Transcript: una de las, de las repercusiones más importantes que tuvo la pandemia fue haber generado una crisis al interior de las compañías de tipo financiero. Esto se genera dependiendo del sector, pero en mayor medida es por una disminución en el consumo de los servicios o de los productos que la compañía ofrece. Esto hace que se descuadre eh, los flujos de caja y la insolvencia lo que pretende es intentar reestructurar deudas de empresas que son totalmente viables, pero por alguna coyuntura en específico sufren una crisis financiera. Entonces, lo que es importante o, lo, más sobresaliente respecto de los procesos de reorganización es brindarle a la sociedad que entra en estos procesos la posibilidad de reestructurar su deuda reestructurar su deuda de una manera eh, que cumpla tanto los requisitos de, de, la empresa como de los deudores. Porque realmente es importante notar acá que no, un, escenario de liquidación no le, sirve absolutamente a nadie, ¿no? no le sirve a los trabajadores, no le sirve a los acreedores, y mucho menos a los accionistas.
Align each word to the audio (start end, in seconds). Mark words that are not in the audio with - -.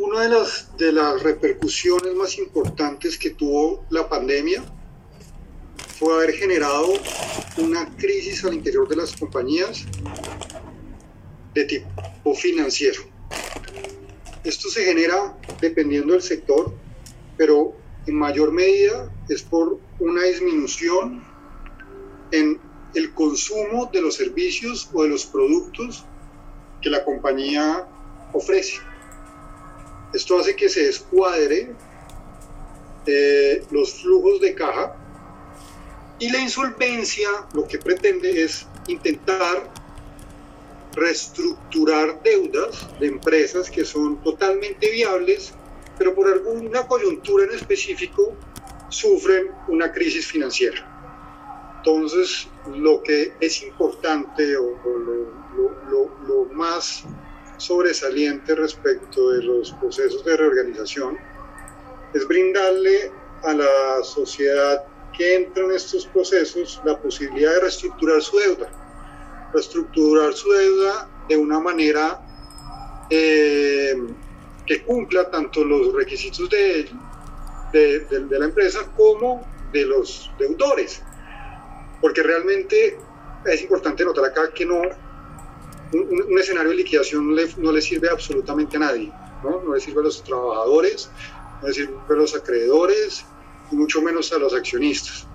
una 0.00 0.22
de 0.22 0.28
las, 0.30 0.74
de 0.78 0.92
las 0.92 1.22
repercusiones 1.22 2.14
más 2.14 2.38
importantes 2.38 3.18
que 3.18 3.30
tuvo 3.30 3.84
la 3.90 4.08
pandemia 4.08 4.64
fue 5.98 6.14
haber 6.14 6.32
generado 6.32 6.94
una 7.58 7.94
crisis 7.98 8.42
al 8.46 8.54
interior 8.54 8.88
de 8.88 8.96
las 8.96 9.14
compañías 9.14 9.84
de 11.52 11.64
tipo 11.66 12.34
financiero. 12.34 13.02
Esto 14.42 14.70
se 14.70 14.84
genera 14.84 15.36
dependiendo 15.60 16.14
del 16.14 16.22
sector, 16.22 16.72
pero 17.36 17.74
en 18.06 18.14
mayor 18.14 18.52
medida 18.52 19.12
es 19.28 19.42
por 19.42 19.78
una 19.98 20.22
disminución 20.22 21.22
en 22.32 22.58
el 22.94 23.12
consumo 23.12 23.90
de 23.92 24.00
los 24.00 24.14
servicios 24.14 24.88
o 24.94 25.02
de 25.02 25.10
los 25.10 25.26
productos 25.26 26.06
que 26.80 26.88
la 26.88 27.04
compañía 27.04 27.86
ofrece. 28.32 28.89
Esto 30.12 30.38
hace 30.38 30.56
que 30.56 30.68
se 30.68 30.84
descuadre 30.84 31.72
eh, 33.06 33.64
los 33.70 33.94
flujos 33.94 34.40
de 34.40 34.54
caja 34.54 34.96
y 36.18 36.30
la 36.30 36.38
insolvencia 36.38 37.28
lo 37.54 37.66
que 37.66 37.78
pretende 37.78 38.42
es 38.42 38.66
intentar 38.88 39.72
reestructurar 40.94 42.22
deudas 42.22 42.88
de 42.98 43.06
empresas 43.06 43.70
que 43.70 43.84
son 43.84 44.22
totalmente 44.22 44.90
viables, 44.90 45.54
pero 45.98 46.14
por 46.14 46.30
alguna 46.30 46.86
coyuntura 46.86 47.44
en 47.44 47.52
específico 47.52 48.36
sufren 48.90 49.50
una 49.68 49.92
crisis 49.92 50.26
financiera. 50.26 50.90
Entonces, 51.78 52.46
lo 52.74 53.02
que 53.02 53.32
es 53.40 53.62
importante 53.62 54.56
o, 54.56 54.78
lo, 56.26 56.44
más 56.52 57.04
sobresaliente 57.60 58.54
respecto 58.54 59.30
de 59.30 59.42
los 59.42 59.72
procesos 59.72 60.24
de 60.24 60.36
reorganización 60.36 61.18
es 62.14 62.26
brindarle 62.26 63.12
a 63.44 63.54
la 63.54 64.02
sociedad 64.02 64.84
que 65.16 65.36
entra 65.36 65.64
en 65.64 65.72
estos 65.72 66.06
procesos 66.06 66.80
la 66.84 67.00
posibilidad 67.00 67.54
de 67.54 67.60
reestructurar 67.60 68.22
su 68.22 68.38
deuda 68.38 68.70
reestructurar 69.52 70.32
su 70.32 70.50
deuda 70.52 71.08
de 71.28 71.36
una 71.36 71.60
manera 71.60 72.20
eh, 73.08 73.94
que 74.66 74.82
cumpla 74.82 75.30
tanto 75.30 75.64
los 75.64 75.92
requisitos 75.92 76.48
de, 76.50 76.88
de, 77.72 78.38
la 78.38 78.44
empresa 78.44 78.80
como 78.96 79.46
de 79.72 79.84
los 79.84 80.30
deudores. 80.38 81.02
Porque 82.00 82.22
realmente 82.22 82.98
es 83.44 83.62
importante 83.62 84.04
notar 84.04 84.26
acá 84.26 84.50
que 84.54 84.64
no, 84.64 84.82
un, 85.92 86.38
escenario 86.38 86.70
de 86.70 86.76
liquidación 86.76 87.28
no 87.28 87.72
le, 87.72 87.82
sirve 87.82 88.08
absolutamente 88.08 88.76
a 88.76 88.80
nadie, 88.80 89.12
¿no? 89.42 89.62
no 89.62 89.74
le 89.74 89.80
sirve 89.80 90.00
a 90.00 90.04
los 90.04 90.22
trabajadores, 90.22 91.10
no 91.60 91.68
le 91.68 91.74
sirve 91.74 91.94
a 92.08 92.12
los 92.12 92.34
acreedores, 92.34 93.24
y 93.70 93.76
mucho 93.76 94.02
menos 94.02 94.32
a 94.32 94.38
los 94.38 94.54
accionistas. 94.54 95.26